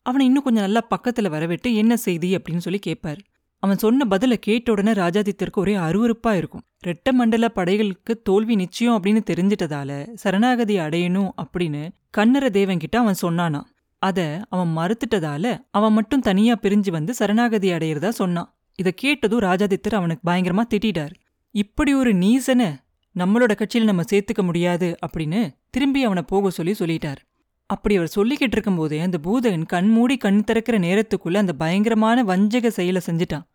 அவனை 0.02 0.26
இன்னும் 0.26 0.44
கொஞ்சம் 0.44 0.64
நல்லா 0.64 0.82
பக்கத்துல 0.96 1.30
வரவிட்டு 1.30 1.76
என்ன 1.76 1.98
செய்தி 1.98 2.30
அப்படின்னு 2.36 2.58
சொல்லி 2.58 2.80
கேட்பார் 2.80 3.20
அவன் 3.64 3.78
சொன்ன 3.78 4.06
பதில 4.10 4.34
கேட்ட 4.34 4.72
உடனே 4.72 4.92
ராஜாதித்தருக்கு 4.92 5.62
ஒரே 5.64 5.76
அருவருப்பா 5.76 6.32
இருக்கும். 6.34 6.64
ரெட்ட 6.88 7.12
மண்டல 7.12 7.46
படைகளுக்கு 7.56 8.14
தோல்வி 8.24 8.56
நிச்சயம் 8.56 8.98
அப்படின்னு 8.98 9.22
தெரிஞ்சிட்டதால 9.30 10.14
சரணாகதி 10.14 10.78
அடையணும் 10.78 11.30
அப்படின்னு 11.42 11.82
கண்ணர 12.18 12.46
தேவன்கிட்ட 12.58 12.96
அவன் 12.96 13.22
சொன்னானா. 13.22 13.62
அத 14.02 14.20
அவன் 14.50 14.72
மறுத்துட்டதால 14.78 15.46
அவன் 15.72 15.94
மட்டும் 15.94 16.20
தனியா 16.20 16.56
பிரிஞ்சு 16.62 16.92
வந்து 16.92 17.14
சரணாகதி 17.14 17.72
அடையிறதா 17.72 18.10
சொன்னான். 18.10 18.50
இத 18.76 18.92
கேட்டதும் 18.96 19.40
ராஜாதித்தர் 19.40 19.96
அவனுக்கு 19.96 20.32
பயங்கரமா 20.32 20.64
திட்டார் 20.74 21.16
இப்படி 21.56 21.94
ஒரு 21.94 22.14
நீசனை 22.14 22.70
நம்மளோட 23.20 23.56
கட்சியில் 23.56 23.88
நம்ம 23.88 24.04
சேர்த்துக்க 24.12 24.42
முடியாது 24.44 24.96
அப்படின்னு 25.06 25.40
திரும்பி 25.70 26.04
அவனை 26.04 26.24
போக 26.28 26.50
சொல்லி 26.50 26.74
சொல்லிட்டார். 26.80 27.22
அப்படி 27.66 27.96
அவர் 27.96 28.12
சொல்லிக்கிட்டு 28.16 28.56
இருக்கும்போதே 28.58 29.00
அந்த 29.00 29.18
பூதகன் 29.24 29.66
கண் 29.66 29.90
மூடி 29.90 30.18
கண் 30.18 30.44
திறக்கிற 30.44 30.80
நேரத்துக்குள்ள 30.80 31.36
அந்த 31.36 31.54
பயங்கரமான 31.54 32.24
வஞ்சக 32.24 32.70
செயலை 32.70 33.02
செஞ்சுட்டான். 33.06 33.46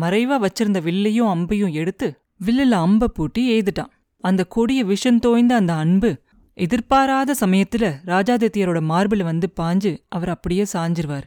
மறைவா 0.00 0.36
வச்சிருந்த 0.44 0.80
வில்லையும் 0.80 1.32
அம்பையும் 1.34 1.72
எடுத்து 1.72 2.08
வில்லில் 2.36 2.72
அம்பை 2.72 3.08
பூட்டி 3.14 3.42
எய்துட்டான். 3.50 3.90
அந்த 4.24 4.44
கொடிய 4.44 4.84
விஷம் 4.84 5.18
தோய்ந்த 5.18 5.54
அந்த 5.54 5.72
அன்பு 5.74 6.10
எதிர்பாராத 6.54 7.34
சமயத்துல 7.40 7.84
ராஜாதித்யரோட 8.06 8.80
மார்பில் 8.82 9.22
வந்து 9.22 9.52
பாஞ்சு 9.60 9.92
அவர் 10.08 10.28
அப்படியே 10.28 10.64
சாஞ்சிருவார். 10.72 11.26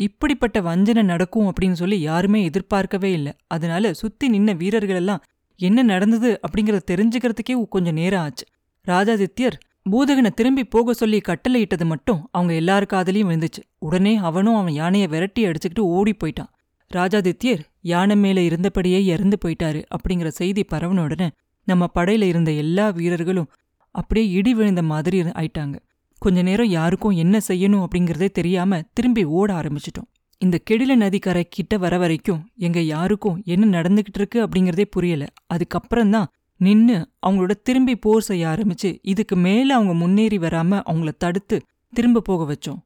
இப்படிப்பட்ட 0.00 0.60
வஞ்சனை 0.60 1.02
நடக்கும் 1.02 1.52
அப்படின்னு 1.52 1.72
சொல்லி 1.72 2.00
யாருமே 2.00 2.44
எதிர்பார்க்கவே 2.44 3.12
இல்லை. 3.12 3.32
அதனால 3.46 3.92
சுத்தி 3.92 4.28
நின்ன 4.30 4.56
வீரர்கள் 4.56 4.96
எல்லாம் 4.96 5.22
என்ன 5.56 5.82
நடந்தது 5.82 6.40
அப்படிங்கறத 6.46 6.80
தெரிஞ்சுக்கிறதுக்கே 6.90 7.68
கொஞ்சம் 7.68 7.94
நேரம் 7.94 8.20
ஆச்சு. 8.20 8.44
ராஜாதித்யர் 8.86 9.56
பூதகனை 9.90 10.30
திரும்பி 10.30 10.64
போக 10.64 10.92
சொல்லி 10.92 11.20
கட்டளையிட்டது 11.20 11.84
மட்டும் 11.84 12.28
அவங்க 12.30 12.54
எல்லார் 12.54 12.86
காதலையும் 12.92 13.30
விழுந்துச்சு. 13.30 13.62
உடனே 13.78 14.16
அவனும் 14.16 14.54
அவன் 14.54 14.72
யானையை 14.72 15.08
விரட்டி 15.08 15.44
அடிச்சுக்கிட்டு 15.44 15.78
ஓடி 15.78 16.14
போயிட்டான். 16.24 16.50
ராஜாதித்யர் 16.94 17.62
யானை 17.80 18.16
மேல 18.16 18.40
இருந்தபடியே 18.40 19.04
இறந்து 19.04 19.38
போயிட்டாரு 19.44 19.84
அப்படிங்கிற 19.96 20.26
செய்தி 20.26 20.64
பரவன 20.72 21.02
உடனே 21.02 21.30
நம்ம 21.64 21.88
படையில 21.94 22.22
இருந்த 22.22 22.50
எல்லா 22.52 22.90
வீரர்களும் 22.90 23.50
அப்படியே 23.90 24.30
இடி 24.30 24.54
விழுந்த 24.54 24.82
மாதிரி 24.82 25.20
ஆயிட்டாங்க. 25.20 25.76
கொஞ்ச 26.18 26.42
நேரம் 26.42 26.66
யாருக்கும் 26.66 27.10
என்ன 27.10 27.40
செய்யணும் 27.48 27.86
அப்படிங்கறதே 27.86 28.30
தெரியாம 28.30 28.82
திரும்பி 28.92 29.24
ஓட 29.24 29.54
ஆரம்பிச்சிட்டோம். 29.54 30.10
இந்த 30.44 30.58
கெடில 30.70 30.94
நதிக்கரை 30.94 31.46
கிட்ட 31.50 31.76
வர 31.76 31.98
வரைக்கும் 31.98 32.40
எங்க 32.56 32.80
யாருக்கும் 32.80 33.42
என்ன 33.44 33.80
நடந்துகிட்டு 33.80 34.14
இருக்கு 34.14 34.38
அப்படிங்கறதே 34.46 34.84
புரியல. 34.90 35.24
அதுக்கப்புறம்தான் 35.54 36.24
நின்னு 36.56 36.96
அவங்களோட 37.26 37.50
திரும்பி 37.62 37.96
போர் 37.96 38.22
செய்ய 38.22 38.46
ஆரம்பிச்சு 38.46 38.98
இதுக்கு 39.02 39.36
மேல 39.36 39.74
அவங்க 39.74 39.94
முன்னேறி 39.94 40.38
வராம 40.38 40.80
அவங்கள 40.90 41.12
தடுத்து 41.18 41.62
திரும்ப 41.92 42.20
போக 42.20 42.40
வச்சோம். 42.52 42.80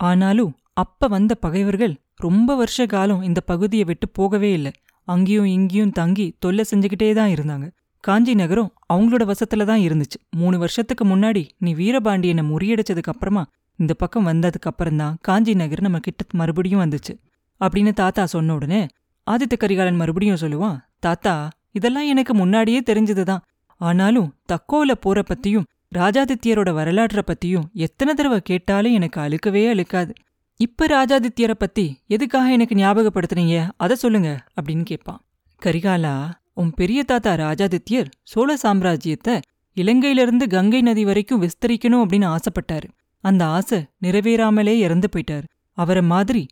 ஆனாலும் 0.00 0.54
அப்ப 0.72 1.06
வந்த 1.06 1.34
பகைவர்கள் 1.34 1.94
ரொம்ப 2.16 2.56
வருஷ 2.56 2.86
காலம் 2.86 3.22
இந்த 3.22 3.40
பகுதியை 3.40 3.84
விட்டு 3.84 4.08
போகவே 4.08 4.52
இல்லை. 4.52 4.72
அங்கேயும் 5.08 5.44
இங்கேயும் 5.44 5.90
தங்கி 5.90 6.26
தொல்லை 6.38 6.64
செஞ்சுக்கிட்டே 6.70 7.12
தான் 7.14 7.30
இருந்தாங்க. 7.30 7.70
காஞ்சி 8.00 8.34
நகரம் 8.34 8.72
அவங்களோட 8.94 9.24
வசத்துல 9.24 9.64
தான் 9.64 9.80
இருந்துச்சு. 9.80 10.18
மூணு 10.30 10.58
வருஷத்துக்கு 10.58 11.04
முன்னாடி 11.04 11.48
நீ 11.58 11.74
வீரபாண்டியனை 11.74 12.44
முறியடிச்சதுக்கு 12.50 13.12
அப்புறமா 13.14 13.44
இந்த 13.76 13.94
பக்கம் 13.94 14.26
வந்ததுக்கு 14.26 14.70
அப்புறம்தான் 14.70 15.16
காஞ்சி 15.20 15.54
நகர் 15.54 15.80
நம்ம 15.80 15.98
கிட்ட 15.98 16.24
மறுபடியும் 16.32 16.82
வந்துச்சு. 16.84 17.20
அப்படின்னு 17.60 17.92
தாத்தா 17.92 18.26
சொன்ன 18.26 18.54
உடனே 18.54 18.86
ஆதித்த 19.30 19.56
கரிகாலன் 19.58 19.96
மறுபடியும் 19.96 20.36
சொல்லுவான் 20.36 20.78
தாத்தா 20.98 21.48
இதெல்லாம் 21.72 22.04
எனக்கு 22.04 22.34
முன்னாடியே 22.34 22.82
தெரிஞ்சதுதான். 22.86 23.40
ஆனாலும் 23.76 24.34
தக்கோல 24.52 24.92
போற 25.00 25.22
பத்தியும் 25.22 25.64
ராஜாதித்யரோட 25.94 26.72
வரலாற்ற 26.72 27.22
பத்தியும் 27.26 27.72
எத்தனை 27.72 28.14
தடவை 28.14 28.40
கேட்டாலும் 28.40 28.92
எனக்கு 28.92 29.20
அழுக்கவே 29.20 29.68
அழுக்காது. 29.68 30.12
இப்ப 30.56 30.86
ராஜாதித்யரை 30.86 31.54
பத்தி 31.54 32.02
எதுக்காக 32.06 32.52
எனக்கு 32.52 32.74
ஞாபகப்படுத்துனீங்க? 32.74 33.68
அதை 33.76 33.96
சொல்லுங்க 33.96 34.44
அப்படின்னு 34.60 34.82
கேட்பான். 34.82 35.20
கரிகாலா 35.64 36.30
உன் 36.54 36.70
பெரிய 36.70 37.02
தாத்தா 37.02 37.34
ராஜாதித்யர் 37.34 38.06
சோழ 38.22 38.56
சாம்ராஜ்யத்தை 38.62 39.40
இலங்கையிலிருந்து 39.76 40.48
கங்கை 40.48 40.82
நதி 40.82 41.04
வரைக்கும் 41.04 41.42
விஸ்தரிக்கணும் 41.42 42.04
அப்படின்னு 42.04 42.36
ஆசைப்பட்டாரு. 42.36 42.88
அந்த 43.24 43.42
ஆசை 43.46 43.78
நிறைவேறாமலே 44.02 44.74
இறந்து 44.86 45.08
போயிட்டாரு. 45.12 45.46
அவரை 45.78 46.02
மாதிரி 46.12 46.42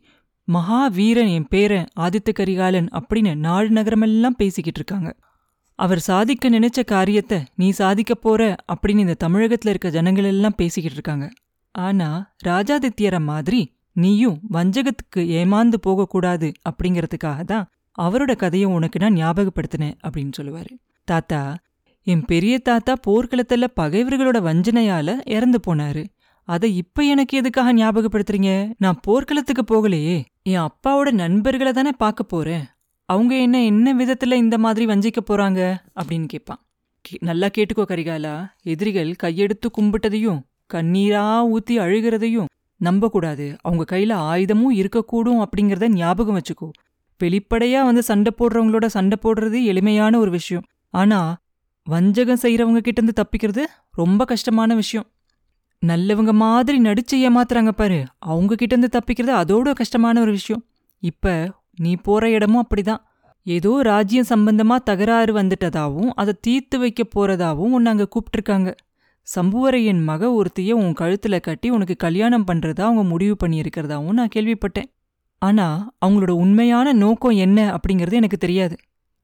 மகாவீரன் 0.47 1.31
என் 1.33 1.49
பேரன் 1.49 1.89
ஆதித்த 1.99 2.31
கரிகாலன் 2.33 2.87
அப்படின்னு 2.97 3.33
நாடு 3.45 3.69
நகரமெல்லாம் 3.69 4.39
பேசிக்கிட்டு 4.41 4.79
இருக்காங்க. 4.81 5.11
அவர் 5.79 6.01
சாதிக்க 6.07 6.49
நினைச்ச 6.49 6.79
காரியத்தை 6.85 7.39
நீ 7.55 7.67
சாதிக்க 7.69 8.13
போற 8.15 8.41
அப்படின்னு 8.73 9.03
இந்த 9.05 9.15
தமிழகத்துல 9.23 9.71
இருக்க 9.73 9.89
ஜனங்கள் 9.89 10.23
எல்லாம் 10.23 10.57
பேசிக்கிட்டு 10.57 10.97
இருக்காங்க. 10.97 11.27
ஆனா 11.75 12.09
ராஜாதித்யர 12.45 13.17
மாதிரி 13.21 13.61
நீயும் 13.95 14.39
வஞ்சகத்துக்கு 14.51 15.21
ஏமாந்து 15.39 15.77
போகக்கூடாது 15.81 16.49
அப்படிங்கறதுக்காக 16.69 17.41
தான் 17.43 17.67
அவரோட 17.97 18.31
கதையை 18.35 18.67
உனக்கு 18.69 18.97
நான் 18.99 19.19
ஞாபகப்படுத்தினேன் 19.21 19.97
அப்படின்னு 20.07 20.33
சொல்லுவாரு. 20.39 20.73
தாத்தா 21.07 21.41
என் 22.07 22.25
பெரிய 22.25 22.53
தாத்தா 22.59 22.93
போர்க்களத்துல 23.07 23.67
பகைவர்களோட 23.81 24.37
வஞ்சனையால 24.47 25.17
இறந்து 25.35 25.59
போனாரு. 25.67 26.03
அதை 26.43 26.77
இப்ப 26.77 27.03
எனக்கு 27.03 27.37
எதுக்காக 27.37 27.73
ஞாபகப்படுத்துறீங்க? 27.73 28.71
நான் 28.77 28.99
போர்க்களத்துக்கு 29.01 29.63
போகலையே. 29.63 30.25
என் 30.43 30.59
அப்பாவோட 30.59 31.11
நண்பர்களை 31.11 31.73
தானே 31.73 31.91
பார்க்க 31.97 32.23
போறேன். 32.23 32.63
அவங்க 33.05 33.35
என்ன 33.35 33.63
என்ன 33.63 33.93
விதத்துல 33.93 34.33
இந்த 34.33 34.57
மாதிரி 34.57 34.85
வஞ்சிக்க 34.85 35.17
போறாங்க? 35.27 35.75
அப்படின்னு 35.95 36.25
கேட்பான் 36.25 36.61
நல்லா 37.19 37.47
கேட்டுக்கோ 37.47 37.83
கரிகாலா. 37.87 38.49
எதிரிகள் 38.63 39.15
கையெடுத்து 39.23 39.67
கும்பிட்டதையும் 39.77 40.39
கண்ணீரா 40.73 41.23
ஊத்தி 41.53 41.77
அழுகிறதையும் 41.77 42.45
நம்பக்கூடாது. 42.77 43.55
அவங்க 43.61 43.83
கையில 43.91 44.11
ஆயுதமும் 44.31 44.75
இருக்கக்கூடும் 44.75 45.43
அப்படிங்கறத 45.43 45.87
ஞாபகம் 45.87 46.39
வச்சுக்கோ. 46.39 46.69
வெளிப்படையா 47.23 47.83
வந்து 47.83 48.03
சண்டை 48.03 48.31
போடுறவங்களோட 48.37 48.85
சண்டை 48.85 49.17
போடுறது 49.21 49.63
எளிமையான 49.63 50.19
ஒரு 50.19 50.31
விஷயம். 50.31 50.63
ஆனா 50.89 51.37
வஞ்சகம் 51.83 52.41
செய்யறவங்க 52.41 52.77
கிட்ட 52.77 53.01
இருந்து 53.01 53.21
தப்பிக்கிறது 53.21 53.63
ரொம்ப 53.91 54.25
கஷ்டமான 54.25 54.75
விஷயம். 54.75 55.05
நல்லவங்க 55.85 56.31
மாதிரி 56.31 56.81
நடிச்சு 56.81 57.15
ஏமாத்துறாங்க 57.15 57.71
பாரு. 57.71 58.03
அவங்க 58.19 58.55
கிட்ட 58.55 58.75
இருந்து 58.75 58.99
தப்பிக்கிறது 58.99 59.35
அதோட 59.41 59.73
கஷ்டமான 59.73 60.21
ஒரு 60.21 60.31
விஷயம். 60.31 60.65
இப்ப 60.99 61.51
நீ 61.75 61.95
போற 61.95 62.29
இடமும் 62.29 62.67
அப்படிதான். 62.67 63.01
ஏதோ 63.43 63.81
ராஜ்யம் 63.81 64.25
சம்பந்தமா 64.29 64.75
தகராறு 64.75 65.33
வந்துட்டதாவும் 65.33 66.09
அதை 66.15 66.33
தீர்த்து 66.41 66.79
வைக்க 66.79 67.03
போறதாவும் 67.15 67.71
உன்னை 67.75 67.91
அங்க 67.91 68.07
கூப்பிட்டுருக்காங்க. 68.07 68.73
சம்புவரையன் 69.35 70.03
மக 70.03 70.31
ஒருத்திய 70.31 70.71
உன் 70.75 70.93
கழுத்துல 70.93 71.39
கட்டி 71.39 71.69
உனக்கு 71.69 71.95
கல்யாணம் 71.95 72.45
பண்றதா 72.47 72.81
அவங்க 72.81 73.03
முடிவு 73.03 73.35
பண்ணியிருக்கிறதாவும் 73.43 74.11
நான் 74.11 74.33
கேள்விப்பட்டேன். 74.35 74.89
ஆனா 75.37 75.93
அவங்களோட 76.05 76.29
உண்மையான 76.29 76.93
நோக்கம் 76.93 77.31
என்ன 77.31 77.75
அப்படிங்கிறது 77.75 78.13
எனக்கு 78.13 78.37
தெரியாது. 78.37 78.75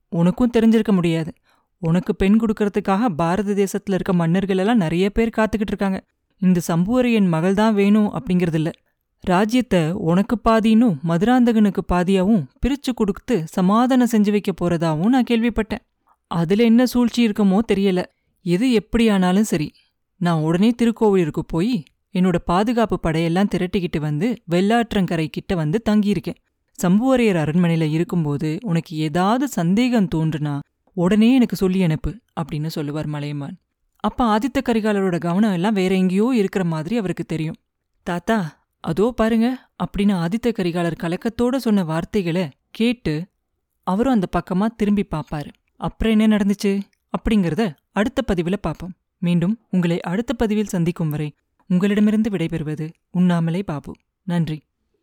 உனக்கும் 0.10 0.52
தெரிஞ்சிருக்க 0.58 0.92
முடியாது. 0.92 1.34
உனக்கு 1.78 2.16
பெண் 2.16 2.40
கொடுக்கறதுக்காக 2.40 3.06
பாரத 3.06 3.54
தேசத்துல 3.54 3.94
இருக்க 3.94 4.14
மன்னர்கள் 4.14 4.58
எல்லாம் 4.58 4.78
நிறைய 4.78 5.10
பேர் 5.10 5.36
காத்துக்கிட்டு 5.38 5.74
இருக்காங்க. 5.74 6.06
இந்த 6.42 6.60
சம்புவரையன் 6.68 7.28
மகள் 7.28 7.54
தான் 7.54 7.74
வேணும் 7.74 8.10
அப்படிங்கிறதில்ல. 8.14 8.70
ராஜ்யத்தை 9.24 9.82
உனக்கு 9.92 10.36
பாதினும் 10.38 10.96
மதுராந்தகனுக்கு 11.08 11.82
பாதியாவும் 11.94 12.44
பிரிச்சு 12.62 12.92
கொடுத்து 12.96 13.36
சமாதானம் 13.48 14.12
செஞ்சு 14.12 14.32
வைக்க 14.32 14.52
போறதாவும் 14.62 15.14
நான் 15.16 15.30
கேள்விப்பட்டேன். 15.30 15.84
அதுல 16.32 16.64
என்ன 16.64 16.86
சூழ்ச்சி 16.86 17.20
இருக்குமோ 17.28 17.60
தெரியல. 17.72 18.02
எது 18.46 18.66
எப்படியானாலும் 18.72 19.50
சரி 19.52 19.70
நான் 20.22 20.42
உடனே 20.42 20.70
திருக்கோவிலூருக்கு 20.82 21.44
போய் 21.48 21.74
என்னோட 22.16 22.38
பாதுகாப்பு 22.46 22.98
படையெல்லாம் 23.04 23.52
திரட்டிக்கிட்டு 23.56 24.00
வந்து 24.00 24.28
வெள்ளாற்றங்கரை 24.52 25.28
கிட்ட 25.28 25.56
வந்து 25.56 25.78
தங்கியிருக்கேன். 25.90 26.40
சம்புவரையர் 26.80 27.40
அரண்மனையில 27.44 27.86
இருக்கும்போது 27.92 28.50
உனக்கு 28.62 28.96
ஏதாவது 28.98 29.48
சந்தேகம் 29.48 30.12
தோன்றுனா 30.16 30.56
உடனே 30.98 31.34
எனக்கு 31.34 31.56
சொல்லி 31.56 31.80
அனுப்பு 31.84 32.12
அப்படின்னு 32.42 32.68
சொல்லுவார் 32.68 33.08
மலையமான். 33.08 33.58
அப்ப 34.04 34.38
ஆதித்த 34.38 34.60
கரிகாலரோட 34.62 35.20
கவனம் 35.20 35.54
எல்லாம் 35.54 35.74
வேற 35.74 35.96
எங்கேயோ 35.96 36.32
இருக்கிற 36.36 36.64
மாதிரி 36.66 36.98
அவருக்கு 36.98 37.26
தெரியும். 37.26 37.58
தாத்தா 38.04 38.68
அதோ 38.84 39.14
பாருங்க 39.16 39.48
அப்படின்னு 39.84 40.14
ஆதித்த 40.24 40.48
கரிகாலர் 40.50 41.02
கலக்கத்தோட 41.04 41.56
சொன்ன 41.56 41.84
வார்த்தைகளை 41.84 42.50
கேட்டு 42.72 43.26
அவரும் 43.84 44.14
அந்த 44.14 44.28
பக்கமா 44.38 44.66
திரும்பி 44.76 45.06
பார்ப்பாரு 45.16 45.50
அப்புறம் 45.76 46.20
என்ன 46.20 46.38
நடந்துச்சு? 46.38 46.72
அப்படிங்கறத 47.18 47.76
அடுத்த 47.92 48.22
பதிவில் 48.22 48.60
பார்ப்போம் 48.60 48.94
மீண்டும் 49.18 49.56
உங்களை 49.70 50.00
அடுத்த 50.02 50.34
பதிவில் 50.34 50.74
சந்திக்கும் 50.74 51.10
வரை 51.10 51.30
உங்களிடமிருந்து 51.70 52.30
விடைபெறுவது 52.30 52.90
உண்ணாமலே 53.12 53.64
பாபு. 53.64 53.96
நன்றி. 54.24 54.58